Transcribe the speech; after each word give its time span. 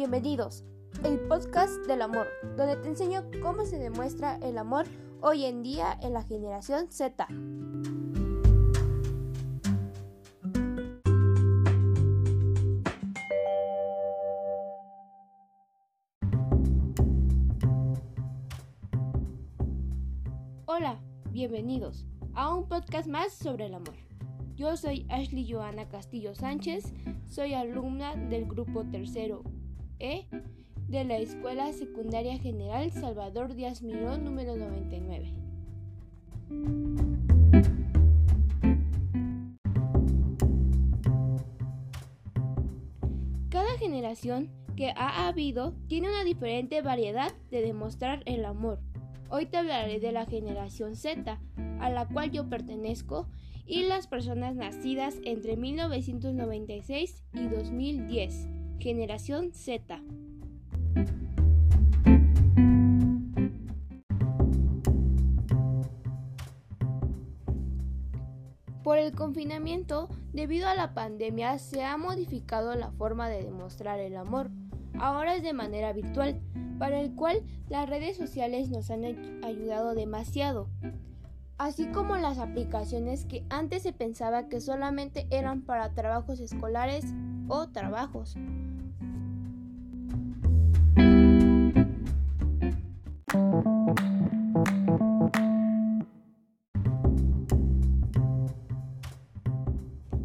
bienvenidos. 0.00 0.64
El 1.04 1.20
podcast 1.28 1.86
del 1.86 2.00
amor, 2.00 2.26
donde 2.56 2.74
te 2.76 2.88
enseño 2.88 3.22
cómo 3.42 3.66
se 3.66 3.76
demuestra 3.76 4.36
el 4.36 4.56
amor 4.56 4.86
hoy 5.20 5.44
en 5.44 5.62
día 5.62 5.98
en 6.00 6.14
la 6.14 6.22
generación 6.22 6.90
Z. 6.90 7.28
Hola, 20.64 20.98
bienvenidos 21.28 22.06
a 22.32 22.54
un 22.54 22.66
podcast 22.66 23.06
más 23.06 23.34
sobre 23.34 23.66
el 23.66 23.74
amor. 23.74 23.96
Yo 24.56 24.78
soy 24.78 25.06
Ashley 25.10 25.46
Joana 25.46 25.90
Castillo 25.90 26.34
Sánchez, 26.34 26.94
soy 27.26 27.52
alumna 27.52 28.16
del 28.16 28.46
grupo 28.46 28.86
tercero 28.86 29.42
E 30.00 30.26
de 30.88 31.04
la 31.04 31.18
Escuela 31.18 31.72
Secundaria 31.74 32.38
General 32.38 32.90
Salvador 32.90 33.54
Díaz 33.54 33.82
Mirón 33.82 34.24
número 34.24 34.56
99. 34.56 35.34
Cada 43.50 43.76
generación 43.78 44.50
que 44.74 44.90
ha 44.96 45.28
habido 45.28 45.74
tiene 45.86 46.08
una 46.08 46.24
diferente 46.24 46.80
variedad 46.80 47.30
de 47.50 47.60
demostrar 47.60 48.22
el 48.24 48.46
amor. 48.46 48.80
Hoy 49.28 49.46
te 49.46 49.58
hablaré 49.58 50.00
de 50.00 50.12
la 50.12 50.24
generación 50.24 50.96
Z, 50.96 51.38
a 51.78 51.90
la 51.90 52.08
cual 52.08 52.30
yo 52.30 52.48
pertenezco, 52.48 53.28
y 53.66 53.82
las 53.82 54.06
personas 54.06 54.56
nacidas 54.56 55.18
entre 55.24 55.56
1996 55.56 57.22
y 57.34 57.46
2010, 57.48 58.48
generación 58.80 59.52
Z. 59.52 60.02
Por 68.82 68.98
el 68.98 69.12
confinamiento, 69.12 70.08
debido 70.32 70.66
a 70.66 70.74
la 70.74 70.94
pandemia, 70.94 71.58
se 71.58 71.84
ha 71.84 71.96
modificado 71.96 72.74
la 72.74 72.90
forma 72.90 73.28
de 73.28 73.44
demostrar 73.44 74.00
el 74.00 74.16
amor. 74.16 74.50
Ahora 74.98 75.36
es 75.36 75.42
de 75.42 75.52
manera 75.52 75.92
virtual, 75.92 76.40
para 76.78 77.00
el 77.00 77.14
cual 77.14 77.42
las 77.68 77.88
redes 77.88 78.16
sociales 78.16 78.70
nos 78.70 78.90
han 78.90 79.04
ayudado 79.44 79.94
demasiado 79.94 80.68
así 81.60 81.88
como 81.88 82.16
las 82.16 82.38
aplicaciones 82.38 83.26
que 83.26 83.44
antes 83.50 83.82
se 83.82 83.92
pensaba 83.92 84.48
que 84.48 84.62
solamente 84.62 85.26
eran 85.28 85.60
para 85.60 85.92
trabajos 85.92 86.40
escolares 86.40 87.04
o 87.48 87.68
trabajos. 87.68 88.34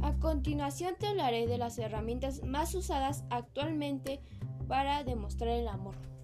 A 0.00 0.14
continuación 0.18 0.94
te 0.98 1.08
hablaré 1.08 1.46
de 1.46 1.58
las 1.58 1.78
herramientas 1.78 2.42
más 2.42 2.74
usadas 2.74 3.24
actualmente 3.28 4.22
para 4.66 5.04
demostrar 5.04 5.50
el 5.50 5.68
amor. 5.68 6.17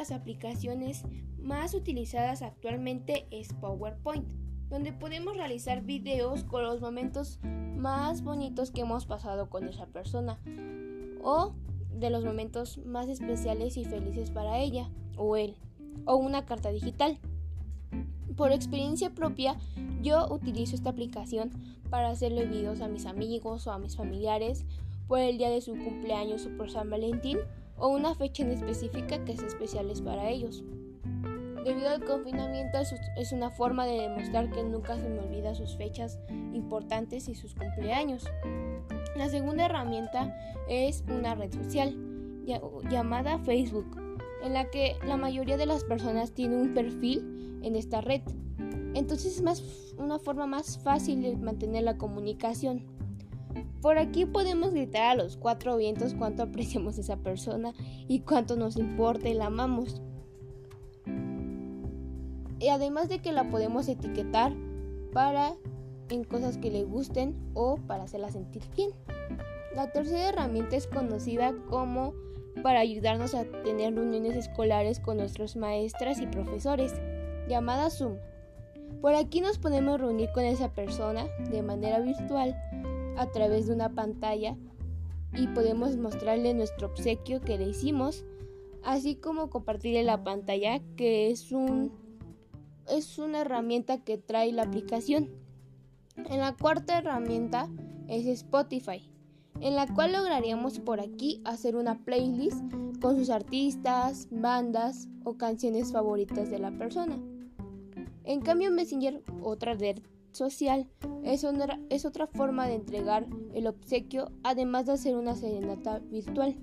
Las 0.00 0.12
aplicaciones 0.12 1.04
más 1.42 1.74
utilizadas 1.74 2.40
actualmente 2.40 3.26
es 3.30 3.52
PowerPoint, 3.52 4.26
donde 4.70 4.94
podemos 4.94 5.36
realizar 5.36 5.82
videos 5.82 6.42
con 6.44 6.62
los 6.62 6.80
momentos 6.80 7.38
más 7.76 8.22
bonitos 8.22 8.70
que 8.70 8.80
hemos 8.80 9.04
pasado 9.04 9.50
con 9.50 9.68
esa 9.68 9.84
persona 9.84 10.38
o 11.22 11.52
de 11.92 12.08
los 12.08 12.24
momentos 12.24 12.78
más 12.86 13.10
especiales 13.10 13.76
y 13.76 13.84
felices 13.84 14.30
para 14.30 14.58
ella 14.58 14.88
o 15.18 15.36
él 15.36 15.54
o 16.06 16.16
una 16.16 16.46
carta 16.46 16.70
digital. 16.70 17.18
Por 18.38 18.52
experiencia 18.52 19.10
propia, 19.10 19.58
yo 20.00 20.32
utilizo 20.32 20.76
esta 20.76 20.88
aplicación 20.88 21.50
para 21.90 22.08
hacerle 22.08 22.46
videos 22.46 22.80
a 22.80 22.88
mis 22.88 23.04
amigos 23.04 23.66
o 23.66 23.72
a 23.72 23.78
mis 23.78 23.96
familiares 23.96 24.64
por 25.08 25.18
el 25.18 25.36
día 25.36 25.50
de 25.50 25.60
su 25.60 25.72
cumpleaños 25.72 26.46
o 26.46 26.56
por 26.56 26.70
San 26.70 26.88
Valentín 26.88 27.36
o 27.80 27.88
una 27.88 28.14
fecha 28.14 28.42
en 28.42 28.52
específica 28.52 29.24
que 29.24 29.36
sea 29.36 29.48
especiales 29.48 30.00
para 30.02 30.28
ellos. 30.28 30.62
Debido 31.64 31.90
al 31.90 32.04
confinamiento 32.04 32.78
es 33.16 33.32
una 33.32 33.50
forma 33.50 33.84
de 33.84 34.00
demostrar 34.00 34.50
que 34.50 34.62
nunca 34.62 34.96
se 34.96 35.08
me 35.08 35.18
olvida 35.18 35.54
sus 35.54 35.76
fechas 35.76 36.18
importantes 36.54 37.28
y 37.28 37.34
sus 37.34 37.54
cumpleaños. 37.54 38.26
La 39.16 39.28
segunda 39.28 39.66
herramienta 39.66 40.34
es 40.68 41.04
una 41.08 41.34
red 41.34 41.52
social 41.52 41.96
llamada 42.90 43.38
Facebook, 43.40 43.96
en 44.42 44.54
la 44.54 44.70
que 44.70 44.96
la 45.06 45.16
mayoría 45.16 45.56
de 45.56 45.66
las 45.66 45.84
personas 45.84 46.32
tienen 46.32 46.60
un 46.60 46.74
perfil 46.74 47.60
en 47.62 47.76
esta 47.76 48.00
red. 48.00 48.22
Entonces 48.94 49.36
es 49.36 49.42
más, 49.42 49.62
una 49.98 50.18
forma 50.18 50.46
más 50.46 50.78
fácil 50.78 51.22
de 51.22 51.36
mantener 51.36 51.84
la 51.84 51.98
comunicación. 51.98 52.86
Por 53.80 53.98
aquí 53.98 54.26
podemos 54.26 54.72
gritar 54.72 55.10
a 55.10 55.14
los 55.14 55.36
cuatro 55.36 55.76
vientos 55.76 56.14
cuánto 56.14 56.42
apreciamos 56.42 56.98
a 56.98 57.00
esa 57.00 57.16
persona 57.16 57.72
y 58.08 58.20
cuánto 58.20 58.56
nos 58.56 58.76
importa 58.76 59.28
y 59.28 59.34
la 59.34 59.46
amamos. 59.46 60.02
Y 62.58 62.68
además 62.68 63.08
de 63.08 63.20
que 63.20 63.32
la 63.32 63.48
podemos 63.50 63.88
etiquetar 63.88 64.52
para 65.12 65.54
en 66.10 66.24
cosas 66.24 66.58
que 66.58 66.70
le 66.70 66.84
gusten 66.84 67.34
o 67.54 67.76
para 67.76 68.04
hacerla 68.04 68.30
sentir 68.30 68.62
bien. 68.76 68.90
La 69.74 69.92
tercera 69.92 70.28
herramienta 70.28 70.76
es 70.76 70.86
conocida 70.86 71.54
como 71.68 72.12
para 72.62 72.80
ayudarnos 72.80 73.34
a 73.34 73.44
tener 73.44 73.94
reuniones 73.94 74.36
escolares 74.36 75.00
con 75.00 75.16
nuestros 75.16 75.56
maestras 75.56 76.20
y 76.20 76.26
profesores, 76.26 76.94
llamada 77.48 77.88
Zoom. 77.88 78.16
Por 79.00 79.14
aquí 79.14 79.40
nos 79.40 79.58
podemos 79.58 80.00
reunir 80.00 80.30
con 80.34 80.44
esa 80.44 80.72
persona 80.72 81.26
de 81.50 81.62
manera 81.62 82.00
virtual 82.00 82.54
a 83.16 83.30
través 83.30 83.66
de 83.66 83.74
una 83.74 83.94
pantalla 83.94 84.56
y 85.34 85.46
podemos 85.48 85.96
mostrarle 85.96 86.54
nuestro 86.54 86.88
obsequio 86.88 87.40
que 87.40 87.58
le 87.58 87.68
hicimos, 87.68 88.24
así 88.82 89.16
como 89.16 89.50
compartirle 89.50 90.02
la 90.02 90.24
pantalla 90.24 90.80
que 90.96 91.30
es 91.30 91.52
un 91.52 91.92
es 92.88 93.18
una 93.18 93.42
herramienta 93.42 93.98
que 93.98 94.18
trae 94.18 94.52
la 94.52 94.62
aplicación. 94.62 95.30
En 96.16 96.40
la 96.40 96.56
cuarta 96.56 96.98
herramienta 96.98 97.68
es 98.08 98.26
Spotify, 98.26 99.08
en 99.60 99.76
la 99.76 99.86
cual 99.86 100.12
lograríamos 100.12 100.80
por 100.80 101.00
aquí 101.00 101.40
hacer 101.44 101.76
una 101.76 102.04
playlist 102.04 102.64
con 103.00 103.16
sus 103.16 103.30
artistas, 103.30 104.28
bandas 104.30 105.08
o 105.24 105.34
canciones 105.34 105.92
favoritas 105.92 106.50
de 106.50 106.58
la 106.58 106.72
persona. 106.72 107.16
En 108.24 108.40
cambio 108.40 108.70
Messenger, 108.70 109.22
otra 109.40 109.74
red 109.74 110.00
social 110.32 110.88
es, 111.24 111.44
otra 111.44 112.26
forma 112.26 112.66
de 112.66 112.74
entregar 112.74 113.26
el 113.54 113.66
obsequio, 113.66 114.30
además 114.42 114.86
de 114.86 114.92
hacer 114.92 115.16
una 115.16 115.34
serenata 115.34 115.98
virtual 115.98 116.56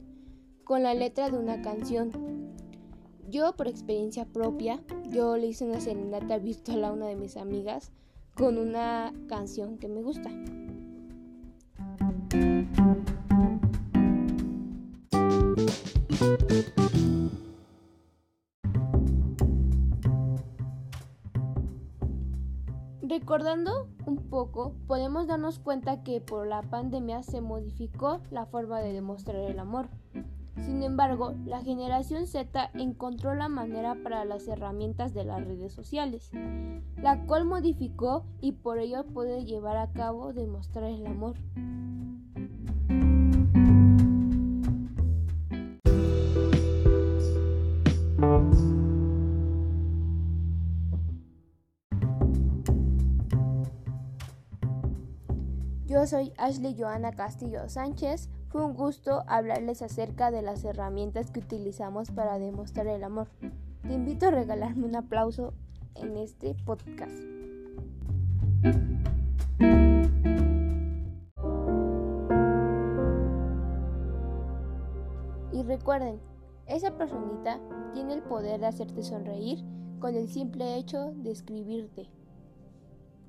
con 0.63 0.83
la 0.83 0.94
letra 0.94 1.29
de 1.29 1.38
una 1.38 1.61
canción. 1.61 2.11
Yo, 3.29 3.55
por 3.55 3.67
experiencia 3.67 4.25
propia, 4.25 4.83
yo 5.09 5.38
le 5.38 5.47
hice 5.47 5.66
una 5.66 5.81
serenata 5.81 6.38
virtual 6.38 6.85
a 6.85 6.91
una 6.91 7.07
de 7.07 7.16
mis 7.16 7.38
amigas 7.38 7.91
con 8.35 8.57
una 8.57 9.13
canción 9.28 9.78
que 9.78 9.88
me 9.88 10.01
gusta. 10.01 10.29
Recordando 23.19 23.90
un 24.05 24.29
poco, 24.29 24.75
podemos 24.85 25.25
darnos 25.25 25.58
cuenta 25.58 26.03
que 26.03 26.22
por 26.22 26.46
la 26.46 26.61
pandemia 26.61 27.23
se 27.23 27.41
modificó 27.41 28.22
la 28.29 28.46
forma 28.46 28.79
de 28.79 28.93
demostrar 28.93 29.37
el 29.37 29.58
amor. 29.58 29.90
Sin 30.61 30.84
embargo, 30.84 31.34
la 31.43 31.59
generación 31.61 32.28
Z 32.28 32.69
encontró 32.75 33.34
la 33.34 33.49
manera 33.49 33.97
para 34.03 34.23
las 34.23 34.47
herramientas 34.47 35.16
de 35.16 35.25
las 35.25 35.43
redes 35.43 35.73
sociales, 35.73 36.29
la 37.02 37.25
cual 37.25 37.46
modificó 37.46 38.23
y 38.40 38.52
por 38.52 38.78
ello 38.78 39.03
puede 39.03 39.46
llevar 39.46 39.78
a 39.78 39.91
cabo 39.91 40.31
demostrar 40.31 40.91
el 40.91 41.08
amor. 41.08 41.37
Yo 55.97 56.05
soy 56.05 56.32
Ashley 56.38 56.76
Joana 56.78 57.11
Castillo 57.11 57.67
Sánchez. 57.70 58.29
Fue 58.49 58.64
un 58.64 58.76
gusto 58.76 59.23
hablarles 59.26 59.82
acerca 59.82 60.29
de 60.29 60.44
las 60.44 60.64
herramientas 60.64 61.32
que 61.32 61.40
utilizamos 61.40 62.11
para 62.11 62.38
demostrar 62.38 62.85
el 62.85 63.03
amor. 63.03 63.29
Te 63.82 63.94
invito 63.94 64.28
a 64.28 64.29
regalarme 64.29 64.85
un 64.85 64.96
aplauso 64.96 65.55
en 65.96 66.16
este 66.17 66.53
podcast. 66.66 67.17
Y 75.52 75.64
recuerden, 75.64 76.20
esa 76.67 76.96
personita 76.96 77.59
tiene 77.96 78.14
el 78.14 78.22
poder 78.22 78.59
de 78.59 78.67
hacerte 78.67 79.02
sonreír 79.02 79.66
con 80.00 80.14
el 80.14 80.29
simple 80.29 80.76
hecho 80.76 81.11
de 81.16 81.32
escribirte. 81.32 82.08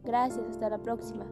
Gracias, 0.05 0.47
hasta 0.50 0.69
la 0.69 0.82
próxima. 0.82 1.25